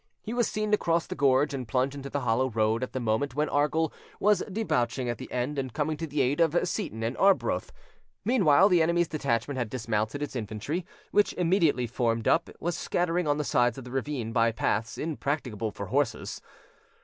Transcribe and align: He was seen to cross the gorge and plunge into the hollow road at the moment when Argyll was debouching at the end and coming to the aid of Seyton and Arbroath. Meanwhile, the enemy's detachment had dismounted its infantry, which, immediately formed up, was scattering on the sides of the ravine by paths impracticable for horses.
He 0.23 0.33
was 0.33 0.47
seen 0.47 0.71
to 0.71 0.79
cross 0.79 1.05
the 1.05 1.13
gorge 1.13 1.53
and 1.53 1.67
plunge 1.67 1.93
into 1.93 2.09
the 2.09 2.21
hollow 2.21 2.49
road 2.49 2.81
at 2.81 2.91
the 2.91 2.99
moment 2.99 3.35
when 3.35 3.47
Argyll 3.49 3.93
was 4.19 4.41
debouching 4.51 5.07
at 5.07 5.19
the 5.19 5.31
end 5.31 5.59
and 5.59 5.71
coming 5.75 5.95
to 5.97 6.07
the 6.07 6.21
aid 6.21 6.39
of 6.39 6.55
Seyton 6.67 7.03
and 7.03 7.15
Arbroath. 7.17 7.71
Meanwhile, 8.25 8.69
the 8.69 8.81
enemy's 8.81 9.07
detachment 9.09 9.59
had 9.59 9.69
dismounted 9.69 10.23
its 10.23 10.35
infantry, 10.35 10.87
which, 11.11 11.33
immediately 11.33 11.85
formed 11.85 12.27
up, 12.27 12.49
was 12.59 12.75
scattering 12.75 13.27
on 13.27 13.37
the 13.37 13.43
sides 13.43 13.77
of 13.77 13.83
the 13.83 13.91
ravine 13.91 14.31
by 14.33 14.51
paths 14.51 14.97
impracticable 14.97 15.69
for 15.69 15.85
horses. 15.85 16.41